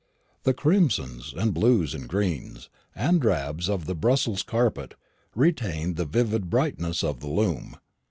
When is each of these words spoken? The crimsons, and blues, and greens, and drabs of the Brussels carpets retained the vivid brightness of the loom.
The 0.45 0.55
crimsons, 0.55 1.31
and 1.31 1.53
blues, 1.53 1.93
and 1.93 2.09
greens, 2.09 2.69
and 2.95 3.21
drabs 3.21 3.69
of 3.69 3.85
the 3.85 3.93
Brussels 3.93 4.41
carpets 4.41 4.95
retained 5.35 5.95
the 5.95 6.05
vivid 6.05 6.49
brightness 6.49 7.03
of 7.03 7.19
the 7.19 7.29
loom. 7.29 7.77